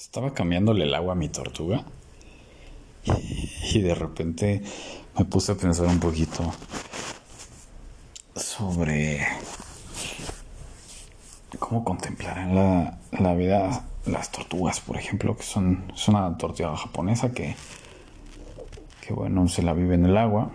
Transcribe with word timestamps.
Estaba 0.00 0.32
cambiándole 0.32 0.84
el 0.84 0.94
agua 0.94 1.12
a 1.12 1.14
mi 1.14 1.28
tortuga 1.28 1.84
y 3.74 3.82
de 3.82 3.94
repente 3.94 4.62
me 5.16 5.26
puse 5.26 5.52
a 5.52 5.56
pensar 5.56 5.88
un 5.88 6.00
poquito 6.00 6.42
sobre 8.34 9.20
cómo 11.58 11.84
contemplarán 11.84 12.54
la, 12.54 12.98
la 13.12 13.34
vida 13.34 13.84
las 14.06 14.32
tortugas, 14.32 14.80
por 14.80 14.96
ejemplo, 14.96 15.36
que 15.36 15.42
son 15.42 15.92
es 15.94 16.08
una 16.08 16.34
tortuga 16.38 16.74
japonesa 16.78 17.32
que, 17.32 17.54
que 19.06 19.12
bueno, 19.12 19.48
se 19.48 19.62
la 19.62 19.74
vive 19.74 19.96
en 19.96 20.06
el 20.06 20.16
agua 20.16 20.50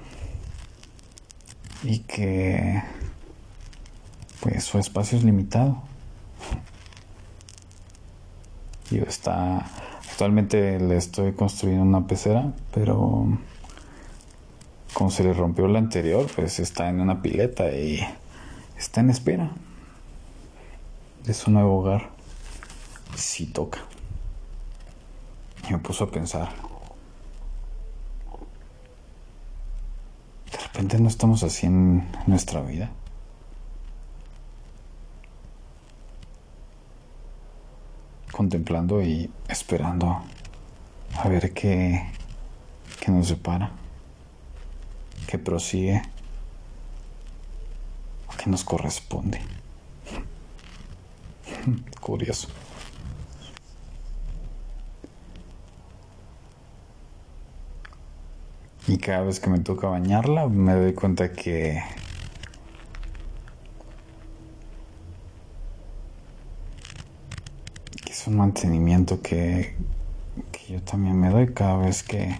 y 1.83 1.99
que 1.99 2.81
pues 4.39 4.63
su 4.63 4.79
espacio 4.79 5.19
es 5.19 5.23
limitado. 5.23 5.83
Y 8.91 8.99
está 8.99 9.65
actualmente 10.11 10.79
le 10.79 10.97
estoy 10.97 11.33
construyendo 11.33 11.83
una 11.83 12.07
pecera, 12.07 12.53
pero 12.73 13.27
como 14.93 15.11
se 15.11 15.23
le 15.23 15.33
rompió 15.33 15.67
la 15.67 15.79
anterior, 15.79 16.27
pues 16.35 16.59
está 16.59 16.89
en 16.89 17.01
una 17.01 17.21
pileta 17.21 17.69
y 17.71 17.99
está 18.77 19.01
en 19.01 19.09
espera 19.09 19.51
de 21.25 21.33
su 21.33 21.51
nuevo 21.51 21.79
hogar. 21.79 22.11
Si 23.15 23.45
toca. 23.45 23.79
Y 25.67 25.73
me 25.73 25.79
puso 25.79 26.05
a 26.05 26.11
pensar. 26.11 26.49
De 30.51 30.57
repente 30.57 30.99
no 30.99 31.07
estamos 31.07 31.43
así 31.43 31.65
en 31.65 32.07
nuestra 32.27 32.61
vida. 32.61 32.91
Contemplando 38.35 39.01
y 39.01 39.31
esperando 39.47 40.21
a 41.17 41.29
ver 41.29 41.53
qué, 41.53 42.05
qué 42.99 43.09
nos 43.11 43.29
separa, 43.29 43.71
qué 45.25 45.39
prosigue, 45.39 46.01
qué 48.37 48.49
nos 48.49 48.65
corresponde. 48.65 49.39
Curioso. 52.01 52.49
Y 58.87 58.97
cada 58.97 59.21
vez 59.23 59.39
que 59.39 59.49
me 59.49 59.59
toca 59.59 59.87
bañarla 59.87 60.47
me 60.47 60.73
doy 60.73 60.93
cuenta 60.93 61.31
que 61.31 61.81
que 68.03 68.13
es 68.25 68.27
un 68.27 68.37
mantenimiento 68.37 69.21
que, 69.21 69.75
que 70.51 70.73
yo 70.73 70.81
también 70.81 71.19
me 71.19 71.29
doy 71.29 71.53
cada 71.53 71.77
vez 71.77 72.01
que 72.01 72.39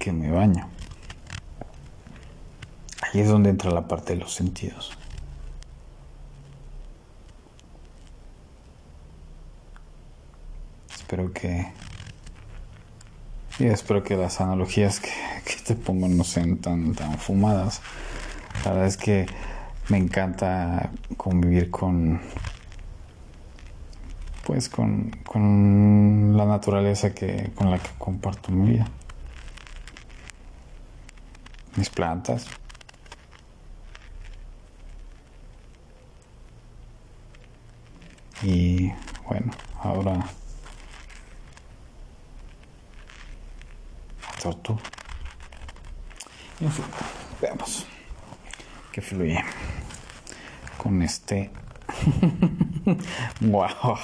que 0.00 0.10
me 0.10 0.32
baño. 0.32 0.68
Ahí 3.00 3.20
es 3.20 3.28
donde 3.28 3.50
entra 3.50 3.70
la 3.70 3.86
parte 3.86 4.14
de 4.14 4.18
los 4.18 4.34
sentidos. 4.34 4.90
Espero 10.92 11.32
que 11.32 11.72
y 13.60 13.66
espero 13.66 14.02
que 14.02 14.16
las 14.16 14.40
analogías 14.40 14.98
que, 14.98 15.10
te 15.64 15.76
pongo 15.76 16.08
no 16.08 16.24
sean 16.24 16.56
tan, 16.56 16.92
tan 16.94 17.18
fumadas. 17.18 17.82
La 18.64 18.72
verdad 18.72 18.86
es 18.88 18.96
que 18.96 19.26
me 19.90 19.98
encanta 19.98 20.90
convivir 21.16 21.70
con 21.70 22.20
pues 24.58 24.68
con, 24.70 25.10
con 25.24 26.36
la 26.36 26.44
naturaleza 26.44 27.14
que, 27.14 27.52
con 27.54 27.70
la 27.70 27.78
que 27.78 27.90
comparto 27.96 28.50
mi 28.50 28.72
vida. 28.72 28.88
Mis 31.76 31.88
plantas. 31.90 32.48
Y 38.42 38.90
bueno, 39.28 39.52
ahora 39.80 40.28
tú. 44.64 44.76
En 46.58 46.72
fin, 46.72 46.84
veamos 47.40 47.86
que 48.90 49.00
fluye 49.02 49.38
con 50.76 51.00
este. 51.02 51.52
wow, 53.40 53.96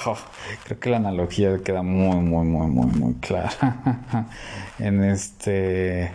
creo 0.63 0.79
que 0.79 0.89
la 0.89 0.97
analogía 0.97 1.57
queda 1.63 1.81
muy, 1.81 2.17
muy, 2.17 2.45
muy, 2.45 2.67
muy, 2.67 2.91
muy 2.91 3.13
clara 3.15 4.27
en 4.79 5.03
este 5.03 6.11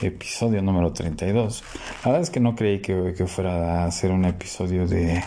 episodio 0.00 0.62
número 0.62 0.92
32. 0.92 1.64
La 2.04 2.10
verdad 2.10 2.22
es 2.22 2.30
que 2.30 2.40
no 2.40 2.54
creí 2.54 2.80
que, 2.80 3.14
que 3.16 3.26
fuera 3.26 3.82
a 3.82 3.86
hacer 3.86 4.10
un 4.10 4.24
episodio 4.24 4.86
de. 4.86 5.22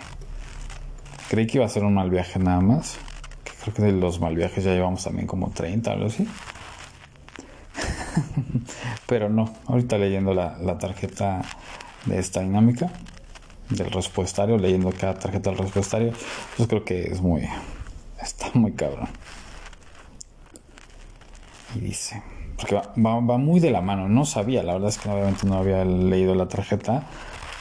Creí 1.30 1.48
que 1.48 1.58
iba 1.58 1.66
a 1.66 1.70
ser 1.70 1.84
un 1.84 1.94
mal 1.94 2.10
viaje 2.10 2.40
nada 2.40 2.62
más. 2.62 2.98
Creo 3.62 3.74
que 3.76 3.82
de 3.84 3.92
los 3.92 4.20
mal 4.20 4.36
viajes 4.36 4.64
ya 4.64 4.74
llevamos 4.74 5.04
también 5.04 5.28
como 5.28 5.52
30 5.52 5.90
o 5.90 5.94
algo 5.94 6.06
así. 6.08 6.28
Pero 9.08 9.30
no, 9.30 9.54
ahorita 9.68 9.98
leyendo 9.98 10.34
la, 10.34 10.78
tarjeta 10.80 11.42
de 12.06 12.20
esta 12.20 12.42
dinámica 12.42 12.92
del 13.72 13.92
respuestario, 13.92 14.58
leyendo 14.58 14.92
cada 14.92 15.16
tarjeta 15.16 15.50
del 15.50 15.60
respuestario, 15.60 16.14
pues 16.56 16.70
creo 16.70 16.86
que 16.86 17.04
es 17.04 17.22
muy, 17.22 17.48
está 18.22 18.52
muy 18.54 18.74
cabrón. 18.74 19.10
Y 21.76 21.80
dice, 21.80 22.22
porque 22.58 22.76
va, 22.76 23.38
muy 23.38 23.60
de 23.60 23.72
la 23.72 23.82
mano, 23.82 24.08
no 24.10 24.26
sabía, 24.26 24.64
la 24.64 24.74
verdad 24.74 24.90
es 24.90 24.98
que 24.98 25.10
obviamente 25.10 25.48
no 25.48 25.56
había 25.56 25.84
leído 25.86 26.36
la 26.36 26.48
tarjeta, 26.48 27.08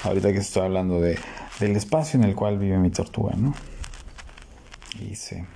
ahorita 0.05 0.33
que 0.33 0.39
estoy 0.39 0.65
hablando 0.65 1.01
de, 1.01 1.19
del 1.61 1.77
espacio 1.77 2.19
en 2.19 2.25
el 2.25 2.35
cual 2.35 2.59
vive 2.59 2.79
mi 2.79 2.91
tortuga, 2.91 3.35
¿no? 3.37 3.55
Y 4.99 5.11
dice, 5.11 5.47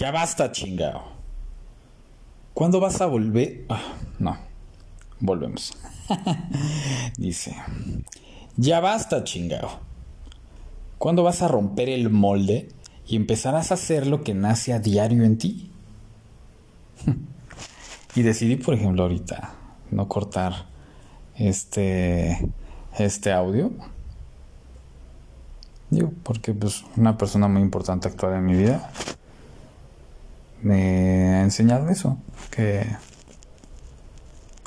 Ya 0.00 0.10
basta, 0.10 0.50
chingado. 0.50 1.02
¿Cuándo 2.54 2.80
vas 2.80 3.02
a 3.02 3.06
volver? 3.06 3.66
Ah, 3.68 3.96
volvemos. 5.20 5.72
Dice, 7.16 7.56
ya 8.56 8.80
basta, 8.80 9.24
chingado. 9.24 9.70
¿Cuándo 10.98 11.22
vas 11.22 11.42
a 11.42 11.48
romper 11.48 11.88
el 11.88 12.10
molde 12.10 12.68
y 13.06 13.16
empezarás 13.16 13.70
a 13.70 13.74
hacer 13.74 14.06
lo 14.06 14.22
que 14.22 14.34
nace 14.34 14.72
a 14.72 14.78
diario 14.78 15.24
en 15.24 15.38
ti? 15.38 15.70
y 18.14 18.22
decidí, 18.22 18.56
por 18.56 18.74
ejemplo, 18.74 19.02
ahorita 19.02 19.54
no 19.90 20.08
cortar 20.08 20.66
este, 21.36 22.52
este 22.98 23.32
audio. 23.32 23.72
Digo, 25.90 26.12
porque 26.22 26.52
pues 26.52 26.84
una 26.96 27.16
persona 27.16 27.48
muy 27.48 27.62
importante 27.62 28.08
actual 28.08 28.34
en 28.34 28.44
mi 28.44 28.54
vida 28.54 28.90
me 30.62 31.34
ha 31.34 31.42
enseñado 31.42 31.88
eso, 31.88 32.18
que 32.50 32.86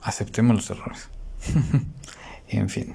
aceptemos 0.03 0.55
los 0.55 0.69
errores. 0.69 1.09
en 2.47 2.69
fin, 2.69 2.93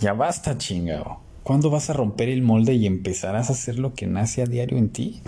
ya 0.00 0.12
basta 0.12 0.58
chingado. 0.58 1.20
¿Cuándo 1.42 1.70
vas 1.70 1.88
a 1.88 1.94
romper 1.94 2.28
el 2.28 2.42
molde 2.42 2.74
y 2.74 2.86
empezarás 2.86 3.48
a 3.48 3.54
hacer 3.54 3.78
lo 3.78 3.94
que 3.94 4.06
nace 4.06 4.42
a 4.42 4.46
diario 4.46 4.76
en 4.76 4.90
ti? 4.90 5.22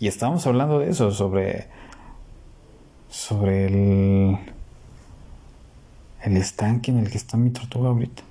Y 0.00 0.08
estábamos 0.08 0.46
hablando 0.46 0.78
de 0.78 0.90
eso, 0.90 1.12
sobre. 1.12 1.68
sobre 3.10 3.66
el. 3.66 4.38
el 6.22 6.36
estanque 6.36 6.90
en 6.90 6.98
el 6.98 7.10
que 7.10 7.18
está 7.18 7.36
mi 7.36 7.50
tortuga 7.50 7.90
ahorita. 7.90 8.22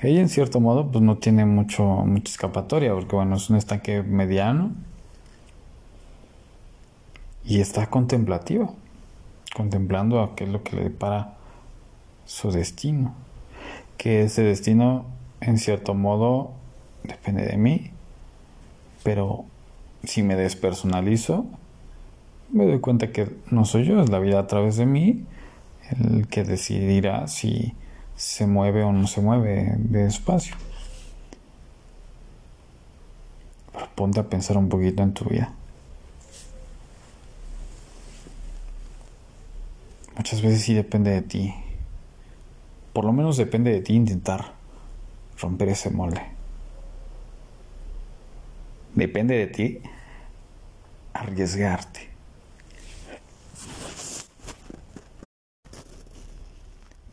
Ella 0.00 0.20
en 0.20 0.28
cierto 0.28 0.60
modo 0.60 0.90
pues 0.90 1.02
no 1.02 1.16
tiene 1.16 1.44
mucho, 1.44 1.84
mucha 1.84 2.30
escapatoria 2.30 2.92
porque 2.92 3.16
bueno, 3.16 3.36
es 3.36 3.50
un 3.50 3.56
estanque 3.56 4.02
mediano 4.02 4.72
y 7.48 7.60
está 7.60 7.86
contemplativa, 7.86 8.68
contemplando 9.56 10.20
a 10.20 10.36
qué 10.36 10.44
es 10.44 10.50
lo 10.50 10.62
que 10.62 10.76
le 10.76 10.82
depara 10.84 11.34
su 12.26 12.50
destino, 12.50 13.14
que 13.96 14.22
ese 14.22 14.42
destino 14.42 15.06
en 15.40 15.56
cierto 15.56 15.94
modo 15.94 16.52
depende 17.04 17.46
de 17.46 17.56
mí, 17.56 17.90
pero 19.02 19.46
si 20.04 20.22
me 20.22 20.36
despersonalizo, 20.36 21.46
me 22.52 22.66
doy 22.66 22.80
cuenta 22.80 23.12
que 23.12 23.34
no 23.50 23.64
soy 23.64 23.86
yo, 23.86 24.02
es 24.02 24.10
la 24.10 24.18
vida 24.18 24.40
a 24.40 24.46
través 24.46 24.76
de 24.76 24.84
mí 24.84 25.24
el 25.98 26.28
que 26.28 26.44
decidirá 26.44 27.28
si 27.28 27.72
se 28.14 28.46
mueve 28.46 28.82
o 28.82 28.92
no 28.92 29.06
se 29.06 29.22
mueve 29.22 29.74
de 29.78 30.06
espacio. 30.06 30.54
ponte 33.94 34.20
a 34.20 34.28
pensar 34.28 34.56
un 34.56 34.68
poquito 34.68 35.02
en 35.02 35.12
tu 35.12 35.24
vida. 35.24 35.57
Muchas 40.28 40.42
veces 40.42 40.62
sí 40.62 40.74
depende 40.74 41.10
de 41.10 41.22
ti. 41.22 41.54
Por 42.92 43.06
lo 43.06 43.14
menos 43.14 43.38
depende 43.38 43.72
de 43.72 43.80
ti 43.80 43.94
intentar 43.94 44.52
romper 45.40 45.70
ese 45.70 45.88
molde. 45.88 46.20
Depende 48.94 49.38
de 49.38 49.46
ti 49.46 49.80
arriesgarte. 51.14 52.10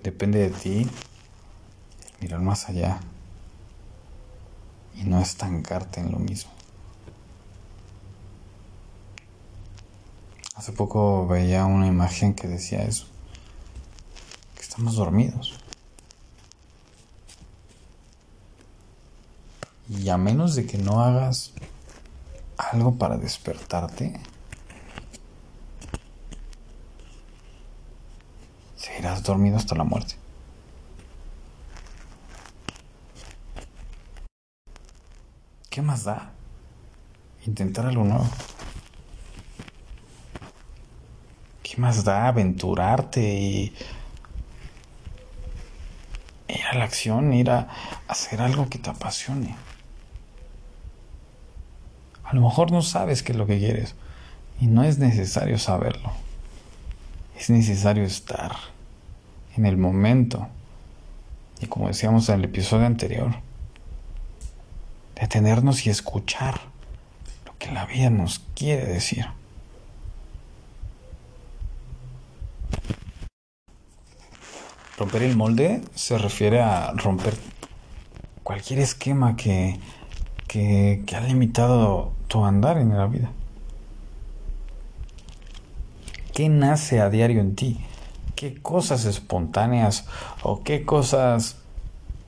Depende 0.04 0.40
de 0.40 0.50
ti 0.50 0.90
mirar 2.20 2.42
más 2.42 2.68
allá 2.68 3.00
y 4.94 5.06
no 5.06 5.22
estancarte 5.22 6.02
en 6.02 6.12
lo 6.12 6.20
mismo. 6.20 6.52
Hace 10.56 10.72
poco 10.72 11.28
veía 11.28 11.66
una 11.66 11.86
imagen 11.86 12.34
que 12.34 12.48
decía 12.48 12.84
eso, 12.84 13.07
que 14.56 14.62
estamos 14.62 14.96
dormidos. 14.96 15.54
Y 19.90 20.07
a 20.07 20.18
menos 20.18 20.56
de 20.56 20.66
que 20.66 20.78
no 20.78 21.02
hagas 21.02 21.52
algo 22.57 22.96
para 22.96 23.18
despertarte, 23.18 24.18
seguirás 28.78 29.24
dormido 29.24 29.57
hasta 29.57 29.75
la 29.75 29.84
muerte. 29.84 30.16
¿Qué 35.69 35.81
más 35.81 36.06
da? 36.06 36.31
Intentar 37.46 37.88
algo 37.88 38.06
nuevo. 38.06 38.25
¿Qué 41.75 41.81
más 41.81 42.06
da 42.06 42.30
aventurarte 42.30 43.22
y 43.22 43.74
ir 46.48 46.66
a 46.72 46.77
la 46.77 46.86
acción, 46.86 47.33
ir 47.33 47.50
a 47.50 47.68
hacer 48.07 48.42
algo 48.42 48.69
que 48.69 48.80
te 48.80 48.89
apasione? 48.89 49.57
A 52.24 52.33
lo 52.33 52.39
mejor 52.39 52.72
no 52.72 52.81
sabes 52.81 53.24
qué 53.24 53.33
es 53.33 53.38
lo 53.38 53.45
que 53.45 53.60
quieres 53.60 53.94
y 54.62 54.68
no 54.68 54.86
es 54.86 55.00
necesario 55.00 55.60
saberlo. 55.60 56.13
Es 57.38 57.50
necesario 57.50 58.06
estar 58.06 58.56
en 59.57 59.66
el 59.66 59.75
momento. 59.75 60.48
Y 61.60 61.66
como 61.66 61.89
decíamos 61.89 62.30
en 62.30 62.36
el 62.36 62.45
episodio 62.45 62.86
anterior, 62.86 63.36
detenernos 65.19 65.86
y 65.86 65.89
escuchar 65.89 66.62
lo 67.45 67.57
que 67.57 67.69
la 67.74 67.86
vida 67.86 68.10
nos 68.10 68.39
quiere 68.56 68.86
decir. 68.86 69.25
Romper 74.98 75.24
el 75.24 75.36
molde 75.36 75.82
se 75.94 76.18
refiere 76.18 76.62
a 76.62 76.94
romper 76.94 77.36
cualquier 78.44 78.80
esquema 78.80 79.36
que, 79.36 79.80
que, 80.48 81.04
ha 81.16 81.22
limitado 81.22 82.14
tu 82.28 82.46
andar 82.46 82.78
en 82.78 82.98
la 82.98 83.08
vida. 83.08 83.32
¿Qué 86.34 86.48
nace 86.48 87.02
a 87.02 87.10
diario 87.10 87.42
en 87.42 87.56
ti? 87.56 87.80
¿Qué 88.36 88.62
cosas 88.62 89.06
espontáneas 89.06 90.06
o 90.44 90.64
qué 90.64 90.86
cosas 90.86 91.58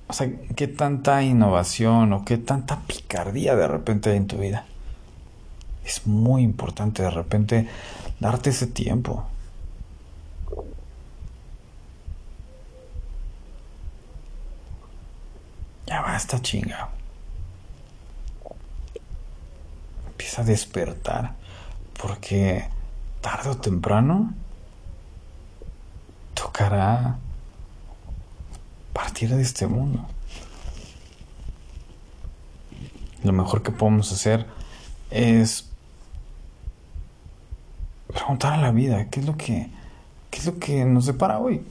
o 0.09 0.13
sea, 0.13 0.29
¿qué 0.55 0.67
tanta 0.67 1.21
innovación 1.21 2.13
o 2.13 2.23
qué 2.23 2.37
tanta 2.37 2.79
picardía 2.87 3.55
de 3.55 3.67
repente 3.67 4.09
hay 4.09 4.17
en 4.17 4.27
tu 4.27 4.37
vida? 4.37 4.65
Es 5.85 6.07
muy 6.07 6.43
importante 6.43 7.03
de 7.03 7.11
repente 7.11 7.67
darte 8.19 8.49
ese 8.49 8.67
tiempo. 8.67 9.25
Ya 15.97 16.03
basta, 16.03 16.39
chinga. 16.39 16.89
Empieza 20.11 20.43
a 20.43 20.45
despertar. 20.45 21.33
Porque 21.99 22.69
tarde 23.19 23.49
o 23.49 23.57
temprano 23.57 24.31
tocará 26.35 27.17
partir 28.93 29.29
de 29.29 29.41
este 29.41 29.65
mundo. 29.65 30.05
Lo 33.23 33.33
mejor 33.33 33.63
que 33.63 33.71
podemos 33.71 34.11
hacer 34.11 34.45
es 35.09 35.67
preguntar 38.13 38.53
a 38.53 38.57
la 38.57 38.69
vida 38.69 39.09
qué 39.09 39.21
es 39.21 39.25
lo 39.25 39.35
que 39.35 39.71
qué 40.29 40.37
es 40.37 40.45
lo 40.45 40.59
que 40.59 40.85
nos 40.85 41.05
separa 41.05 41.39
hoy. 41.39 41.65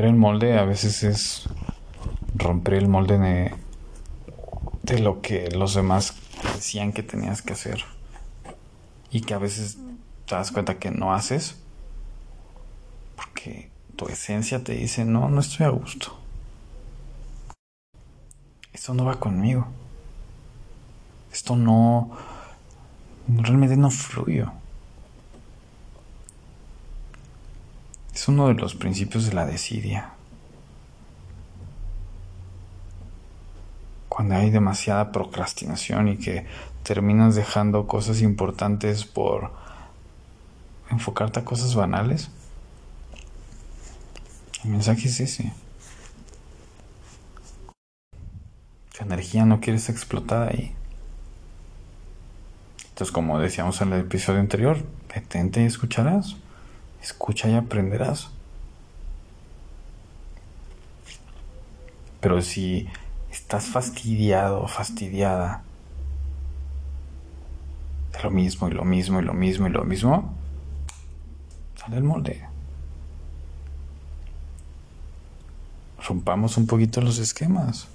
El 0.00 0.14
molde 0.14 0.58
a 0.58 0.64
veces 0.64 1.02
es 1.02 1.48
romper 2.34 2.74
el 2.74 2.88
molde 2.88 3.18
de 3.18 3.54
de 4.82 4.98
lo 4.98 5.20
que 5.20 5.50
los 5.50 5.74
demás 5.74 6.14
decían 6.54 6.92
que 6.92 7.02
tenías 7.02 7.42
que 7.42 7.52
hacer 7.52 7.84
y 9.10 9.20
que 9.20 9.34
a 9.34 9.38
veces 9.38 9.78
te 10.26 10.34
das 10.34 10.50
cuenta 10.50 10.78
que 10.78 10.90
no 10.90 11.12
haces 11.12 11.56
porque 13.14 13.70
tu 13.96 14.08
esencia 14.08 14.64
te 14.64 14.72
dice 14.72 15.04
no, 15.04 15.28
no 15.28 15.40
estoy 15.40 15.66
a 15.66 15.70
gusto. 15.70 16.18
Esto 18.72 18.94
no 18.94 19.04
va 19.04 19.20
conmigo. 19.20 19.66
Esto 21.32 21.54
no 21.54 22.10
realmente 23.28 23.76
no 23.76 23.90
fluyo. 23.90 24.50
Es 28.20 28.28
uno 28.28 28.48
de 28.48 28.54
los 28.54 28.74
principios 28.74 29.24
de 29.24 29.32
la 29.32 29.46
desidia. 29.46 30.12
cuando 34.10 34.34
hay 34.34 34.50
demasiada 34.50 35.10
procrastinación 35.12 36.08
y 36.08 36.18
que 36.18 36.44
terminas 36.82 37.34
dejando 37.34 37.86
cosas 37.86 38.20
importantes 38.20 39.06
por 39.06 39.50
enfocarte 40.90 41.40
a 41.40 41.44
cosas 41.46 41.74
banales. 41.74 42.28
El 44.64 44.72
mensaje 44.72 45.08
es 45.08 45.20
ese. 45.20 45.54
Tu 48.98 49.02
energía 49.02 49.46
no 49.46 49.60
quiere 49.60 49.78
ser 49.78 49.94
explotada 49.94 50.48
ahí. 50.48 50.74
Entonces, 52.90 53.12
como 53.12 53.38
decíamos 53.38 53.80
en 53.80 53.94
el 53.94 54.00
episodio 54.00 54.40
anterior, 54.40 54.84
detente 55.14 55.62
y 55.62 55.64
escucharás. 55.64 56.36
Escucha 57.02 57.48
y 57.48 57.54
aprenderás. 57.54 58.30
Pero 62.20 62.42
si 62.42 62.88
estás 63.30 63.66
fastidiado 63.66 64.66
fastidiada 64.66 65.62
de 68.12 68.22
lo 68.22 68.30
mismo 68.30 68.68
y 68.68 68.72
lo 68.72 68.84
mismo 68.84 69.20
y 69.20 69.22
lo 69.24 69.34
mismo 69.34 69.66
y 69.68 69.70
lo 69.70 69.84
mismo, 69.84 70.34
sale 71.76 71.96
el 71.96 72.04
molde. 72.04 72.46
Rompamos 76.06 76.56
un 76.56 76.66
poquito 76.66 77.00
los 77.00 77.18
esquemas. 77.18 77.86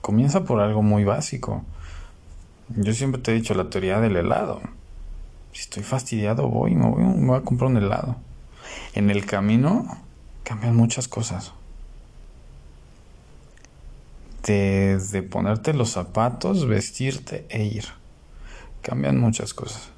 Comienza 0.00 0.44
por 0.44 0.60
algo 0.60 0.82
muy 0.82 1.04
básico. 1.04 1.64
Yo 2.68 2.92
siempre 2.92 3.20
te 3.20 3.32
he 3.32 3.34
dicho 3.34 3.54
la 3.54 3.70
teoría 3.70 4.00
del 4.00 4.16
helado. 4.16 4.60
Si 5.54 5.62
estoy 5.62 5.82
fastidiado, 5.82 6.48
voy, 6.48 6.74
me 6.74 6.86
voy, 6.86 7.02
me 7.02 7.26
voy 7.28 7.38
a 7.38 7.40
comprar 7.40 7.70
un 7.70 7.78
helado. 7.78 8.16
En 8.92 9.08
el 9.08 9.24
camino 9.24 9.86
cambian 10.42 10.76
muchas 10.76 11.08
cosas 11.08 11.54
desde 14.44 15.22
ponerte 15.22 15.72
los 15.72 15.90
zapatos, 15.90 16.66
vestirte 16.66 17.46
e 17.48 17.64
ir. 17.64 17.86
Cambian 18.82 19.18
muchas 19.18 19.54
cosas. 19.54 19.88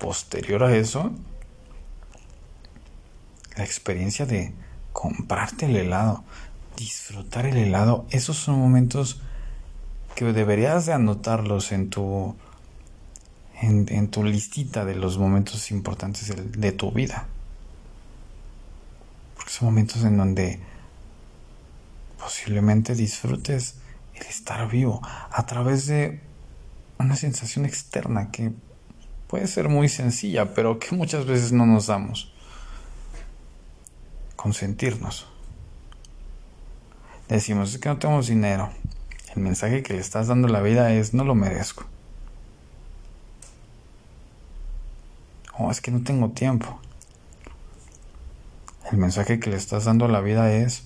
Posterior 0.00 0.64
a 0.64 0.74
eso, 0.74 1.12
la 3.56 3.64
experiencia 3.64 4.26
de 4.26 4.54
comprarte 4.92 5.66
el 5.66 5.76
helado, 5.76 6.24
disfrutar 6.76 7.46
el 7.46 7.56
helado, 7.56 8.06
esos 8.10 8.36
son 8.36 8.58
momentos 8.58 9.20
que 10.14 10.24
deberías 10.24 10.86
de 10.86 10.92
anotarlos 10.92 11.72
en 11.72 11.90
tu 11.90 12.36
en, 13.60 14.08
tu 14.08 14.24
listita 14.24 14.84
de 14.84 14.94
los 14.94 15.18
momentos 15.18 15.70
importantes 15.70 16.28
de, 16.28 16.42
de 16.42 16.72
tu 16.72 16.90
vida. 16.92 17.26
Porque 19.36 19.50
son 19.50 19.66
momentos 19.66 20.04
en 20.04 20.16
donde 20.16 20.60
posiblemente 22.18 22.94
disfrutes 22.94 23.76
el 24.14 24.26
estar 24.26 24.68
vivo 24.68 25.00
a 25.04 25.46
través 25.46 25.86
de 25.86 26.20
una 26.98 27.16
sensación 27.16 27.64
externa 27.64 28.30
que 28.30 28.52
puede 29.28 29.46
ser 29.46 29.68
muy 29.68 29.88
sencilla, 29.88 30.54
pero 30.54 30.78
que 30.78 30.94
muchas 30.94 31.26
veces 31.26 31.52
no 31.52 31.66
nos 31.66 31.86
damos. 31.88 32.32
consentirnos. 34.36 35.26
Decimos, 37.28 37.72
es 37.72 37.80
que 37.80 37.88
no 37.88 37.98
tenemos 37.98 38.26
dinero. 38.26 38.70
El 39.34 39.42
mensaje 39.42 39.82
que 39.82 39.94
le 39.94 40.00
estás 40.00 40.28
dando 40.28 40.48
a 40.48 40.50
la 40.50 40.60
vida 40.60 40.92
es, 40.92 41.14
no 41.14 41.24
lo 41.24 41.34
merezco. 41.34 41.84
O 45.58 45.70
es 45.70 45.80
que 45.80 45.90
no 45.90 46.02
tengo 46.02 46.30
tiempo. 46.30 46.80
El 48.90 48.98
mensaje 48.98 49.40
que 49.40 49.50
le 49.50 49.56
estás 49.56 49.84
dando 49.84 50.04
a 50.04 50.08
la 50.08 50.20
vida 50.20 50.52
es, 50.52 50.84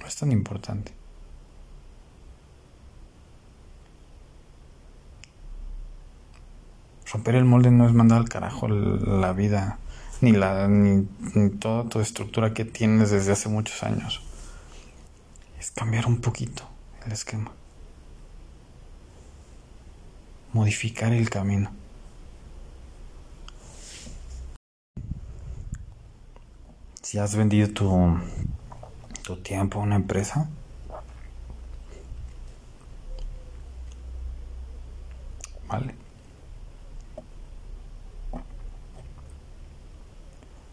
no 0.00 0.06
es 0.06 0.16
tan 0.16 0.32
importante. 0.32 0.92
Romper 7.12 7.36
el 7.36 7.44
molde 7.44 7.70
no 7.70 7.86
es 7.86 7.92
mandar 7.92 8.18
al 8.18 8.28
carajo 8.28 8.66
la 8.66 9.32
vida, 9.32 9.78
ni, 10.20 10.32
la, 10.32 10.66
ni, 10.66 11.06
toda 11.60 11.88
tu 11.88 12.00
estructura 12.00 12.54
que 12.54 12.64
tienes 12.64 13.10
desde 13.10 13.32
hace 13.32 13.48
muchos 13.48 13.84
años. 13.84 14.20
Es 15.60 15.70
cambiar 15.70 16.06
un 16.06 16.20
poquito 16.20 16.64
el 17.06 17.12
esquema. 17.12 17.52
Modificar 20.52 21.12
el 21.12 21.30
camino. 21.30 21.83
Si 27.14 27.20
has 27.20 27.36
vendido 27.36 27.68
tu, 27.68 28.18
tu 29.22 29.36
tiempo 29.36 29.78
a 29.78 29.84
una 29.84 29.94
empresa, 29.94 30.48
vale. 35.68 35.94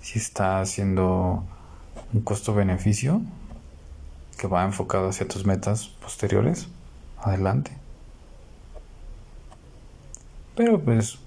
Si 0.02 0.18
está 0.18 0.62
haciendo 0.62 1.44
un 2.12 2.22
costo-beneficio 2.22 3.22
que 4.40 4.48
va 4.48 4.64
enfocado 4.64 5.10
hacia 5.10 5.28
tus 5.28 5.46
metas 5.46 5.90
posteriores, 5.90 6.70
adelante. 7.20 7.72
Pero 10.56 10.82
pues, 10.82 11.20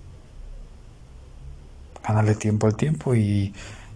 gánale 2.02 2.34
tiempo 2.34 2.66
al 2.66 2.74
tiempo 2.74 3.14
y 3.14 3.54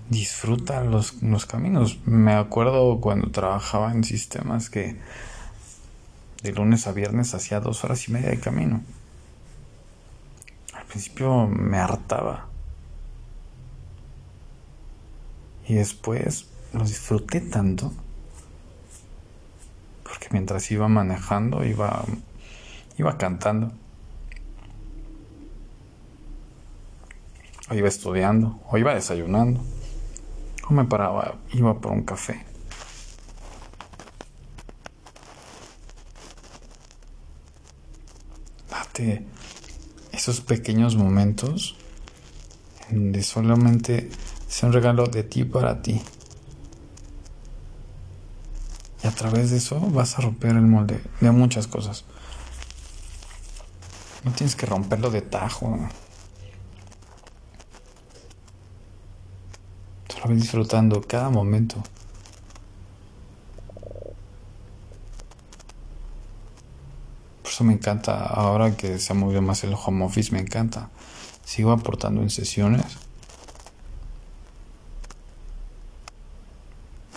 disfruta 0.09 0.83
los, 0.83 1.13
caminos. 1.47 1.99
Me 2.07 2.33
acuerdo 2.33 3.01
cuando 3.01 3.31
trabajaba 3.31 3.93
en 3.93 4.05
sistemas 4.05 4.71
que 4.71 4.97
de 6.43 6.53
lunes 6.53 6.87
a 6.87 6.93
viernes 6.93 7.35
hacía 7.35 7.61
dos 7.61 7.85
horas 7.85 8.09
y 8.09 8.13
media 8.13 8.31
de 8.31 8.41
camino. 8.41 8.83
Al 10.75 10.85
principio 10.85 11.47
me 11.47 11.79
hartaba. 11.79 12.47
Y 15.67 15.75
después 15.75 16.47
lo 16.73 16.85
disfruté 16.85 17.41
tanto. 17.41 17.93
Porque 20.03 20.29
mientras 20.31 20.71
iba 20.71 20.89
manejando, 20.89 21.65
iba, 21.65 22.05
iba 22.97 23.19
cantando. 23.19 23.73
O 27.71 27.75
iba 27.75 27.89
estudiando, 27.89 28.59
o 28.71 28.79
iba 28.79 28.95
desayunando 28.95 29.63
me 30.71 30.85
paraba, 30.85 31.37
iba 31.53 31.81
por 31.81 31.93
un 31.93 32.03
café. 32.03 32.45
Date 38.71 39.27
esos 40.13 40.41
pequeños 40.41 40.97
momentos 40.97 41.77
donde 42.91 43.23
solamente 43.23 44.11
es 44.49 44.63
un 44.63 44.73
regalo 44.73 45.07
de 45.07 45.23
ti 45.23 45.45
para 45.45 45.83
ti. 45.83 46.03
Y 49.03 49.07
a 49.07 49.11
través 49.11 49.51
de 49.51 49.59
eso 49.59 49.81
vas 49.81 50.19
a 50.19 50.23
romper 50.23 50.51
el 50.51 50.63
molde 50.63 51.01
de 51.21 51.31
muchas 51.31 51.67
cosas. 51.67 52.05
No 54.25 54.33
tienes 54.33 54.57
que 54.57 54.67
romperlo 54.67 55.11
de 55.11 55.23
tajo. 55.23 55.79
Disfrutando 60.37 61.03
cada 61.03 61.31
momento. 61.31 61.83
Por 67.43 67.53
eso 67.53 67.65
me 67.65 67.73
encanta, 67.73 68.27
ahora 68.27 68.77
que 68.77 68.99
se 68.99 69.13
ha 69.13 69.17
movido 69.17 69.43
más 69.43 69.65
el 69.65 69.75
home 69.75 70.05
office, 70.05 70.33
me 70.33 70.41
encanta. 70.41 70.91
Sigo 71.45 71.73
aportando 71.73 72.23
en 72.23 72.31
sesiones. 72.31 72.85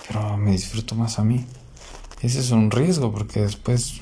Pero 0.08 0.38
me 0.38 0.52
disfruto 0.52 0.96
más 0.96 1.20
a 1.20 1.24
mí. 1.24 1.46
Ese 2.22 2.40
es 2.40 2.52
un 2.52 2.72
riesgo 2.72 3.12
porque 3.12 3.42
después 3.42 4.02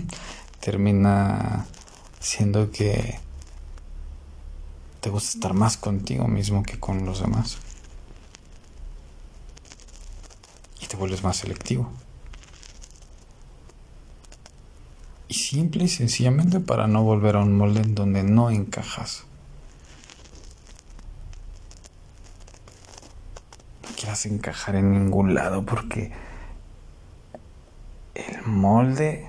termina 0.60 1.66
siendo 2.20 2.70
que 2.70 3.18
te 5.00 5.10
gusta 5.10 5.30
estar 5.36 5.54
más 5.54 5.76
contigo 5.76 6.28
mismo 6.28 6.62
que 6.62 6.80
con 6.80 7.04
los 7.04 7.20
demás. 7.20 7.58
Te 10.94 11.00
vuelves 11.00 11.24
más 11.24 11.38
selectivo. 11.38 11.90
Y 15.26 15.34
simple 15.34 15.84
y 15.84 15.88
sencillamente 15.88 16.60
para 16.60 16.86
no 16.86 17.02
volver 17.02 17.34
a 17.34 17.40
un 17.40 17.56
molde 17.56 17.80
en 17.80 17.96
donde 17.96 18.22
no 18.22 18.48
encajas. 18.50 19.24
No 23.82 23.96
quieras 23.96 24.24
encajar 24.26 24.76
en 24.76 24.92
ningún 24.92 25.34
lado 25.34 25.64
porque 25.64 26.12
el 28.14 28.42
molde, 28.46 29.26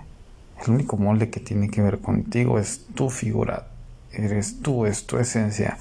el 0.64 0.72
único 0.72 0.98
molde 0.98 1.32
que 1.32 1.40
tiene 1.40 1.72
que 1.72 1.82
ver 1.82 2.00
contigo 2.00 2.60
es 2.60 2.86
tu 2.94 3.10
figura. 3.10 3.70
Eres 4.12 4.62
tú, 4.62 4.86
es 4.86 5.08
tu 5.08 5.18
esencia. 5.18 5.80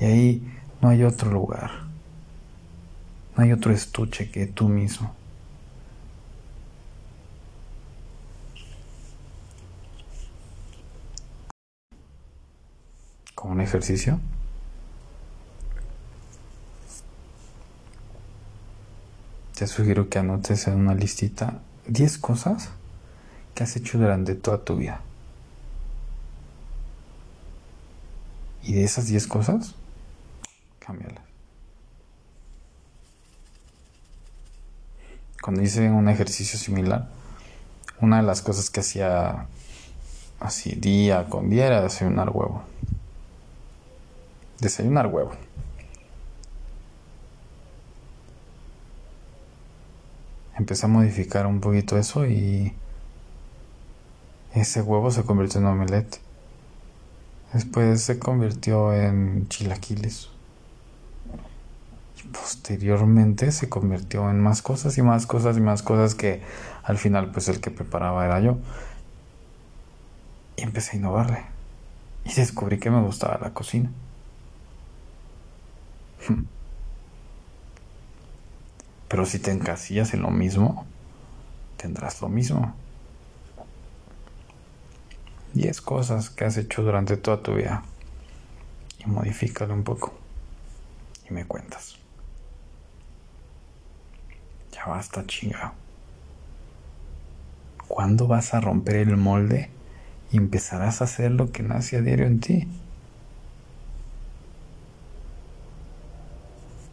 Y 0.00 0.04
ahí 0.06 0.60
no 0.82 0.88
hay 0.88 1.04
otro 1.04 1.30
lugar. 1.30 1.70
No 3.36 3.44
hay 3.44 3.52
otro 3.52 3.72
estuche 3.72 4.28
que 4.32 4.46
tú 4.46 4.68
mismo. 4.68 5.19
Como 13.40 13.54
un 13.54 13.62
ejercicio. 13.62 14.20
Te 19.56 19.66
sugiero 19.66 20.10
que 20.10 20.18
anotes 20.18 20.66
en 20.66 20.74
una 20.74 20.94
listita 20.94 21.62
10 21.86 22.18
cosas 22.18 22.68
que 23.54 23.62
has 23.62 23.74
hecho 23.76 23.96
durante 23.96 24.34
toda 24.34 24.62
tu 24.62 24.76
vida. 24.76 25.00
Y 28.62 28.74
de 28.74 28.84
esas 28.84 29.06
10 29.06 29.26
cosas, 29.26 29.74
cámbialas. 30.78 31.24
Cuando 35.40 35.62
hice 35.62 35.88
un 35.90 36.10
ejercicio 36.10 36.58
similar, 36.58 37.08
una 38.02 38.18
de 38.18 38.22
las 38.22 38.42
cosas 38.42 38.68
que 38.68 38.80
hacía 38.80 39.46
así 40.40 40.74
día 40.74 41.24
con 41.30 41.48
día 41.48 41.66
era 41.66 41.80
desayunar 41.80 42.28
huevo 42.28 42.64
desayunar 44.60 45.06
huevo. 45.06 45.32
Empecé 50.56 50.86
a 50.86 50.88
modificar 50.88 51.46
un 51.46 51.60
poquito 51.60 51.96
eso 51.96 52.26
y 52.26 52.74
ese 54.54 54.82
huevo 54.82 55.10
se 55.10 55.22
convirtió 55.22 55.60
en 55.60 55.66
omelette. 55.66 56.20
Después 57.52 58.02
se 58.02 58.18
convirtió 58.18 58.92
en 58.92 59.48
chilaquiles. 59.48 60.28
Y 62.18 62.28
posteriormente 62.28 63.52
se 63.52 63.68
convirtió 63.68 64.28
en 64.28 64.40
más 64.40 64.60
cosas 64.60 64.98
y 64.98 65.02
más 65.02 65.26
cosas 65.26 65.56
y 65.56 65.60
más 65.60 65.82
cosas 65.82 66.14
que 66.14 66.42
al 66.82 66.98
final 66.98 67.30
pues 67.32 67.48
el 67.48 67.60
que 67.60 67.70
preparaba 67.70 68.26
era 68.26 68.40
yo. 68.40 68.58
Y 70.56 70.62
empecé 70.62 70.96
a 70.96 71.00
innovarle. 71.00 71.44
Y 72.24 72.34
descubrí 72.34 72.78
que 72.78 72.90
me 72.90 73.00
gustaba 73.00 73.38
la 73.38 73.54
cocina. 73.54 73.90
Pero 79.08 79.26
si 79.26 79.38
te 79.38 79.50
encasillas 79.50 80.14
en 80.14 80.22
lo 80.22 80.30
mismo, 80.30 80.86
tendrás 81.76 82.22
lo 82.22 82.28
mismo. 82.28 82.74
Diez 85.52 85.80
cosas 85.80 86.30
que 86.30 86.44
has 86.44 86.56
hecho 86.56 86.82
durante 86.82 87.16
toda 87.16 87.42
tu 87.42 87.54
vida. 87.54 87.82
Y 89.00 89.06
modifícalo 89.06 89.74
un 89.74 89.82
poco. 89.82 90.14
Y 91.28 91.32
me 91.32 91.44
cuentas. 91.44 91.96
Ya 94.72 94.84
basta, 94.86 95.26
chinga. 95.26 95.74
¿Cuándo 97.88 98.28
vas 98.28 98.54
a 98.54 98.60
romper 98.60 98.96
el 98.96 99.16
molde 99.16 99.70
y 100.30 100.36
empezarás 100.36 101.00
a 101.00 101.04
hacer 101.04 101.32
lo 101.32 101.50
que 101.50 101.64
nace 101.64 101.96
a 101.96 102.00
diario 102.00 102.26
en 102.26 102.38
ti? 102.38 102.68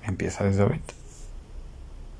Empieza 0.08 0.44
desde 0.44 0.64
ahorita. 0.64 0.94